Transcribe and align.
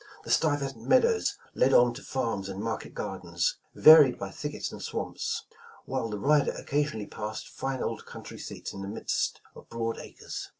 The 0.23 0.31
Stuyvesant 0.31 0.81
meadows 0.81 1.37
led 1.53 1.75
on 1.75 1.93
to 1.93 2.01
farms 2.01 2.49
and 2.49 2.59
market 2.59 2.95
gar 2.95 3.19
dens, 3.19 3.57
varied 3.75 4.17
by 4.17 4.31
thickets 4.31 4.71
and 4.71 4.81
swamps, 4.81 5.45
while 5.85 6.09
the 6.09 6.17
rider 6.17 6.53
occasionally 6.53 7.05
passed 7.05 7.47
fine 7.47 7.83
old 7.83 8.07
country 8.07 8.39
seats 8.39 8.73
in 8.73 8.81
the 8.81 8.87
midst 8.87 9.41
of 9.55 9.69
broad 9.69 9.99
acres. 9.99 10.49